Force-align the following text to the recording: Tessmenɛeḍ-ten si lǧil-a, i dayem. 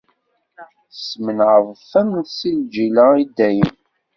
Tessmenɛeḍ-ten 0.93 2.09
si 2.35 2.51
lǧil-a, 2.59 3.07
i 3.21 3.23
dayem. 3.37 3.75